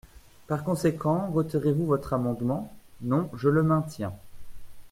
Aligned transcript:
Par 0.47 0.63
conséquent, 0.63 1.29
retirez-vous 1.31 1.85
votre 1.85 2.13
amendement? 2.13 2.73
Non, 3.01 3.29
je 3.35 3.49
le 3.49 3.61
maintiens. 3.61 4.15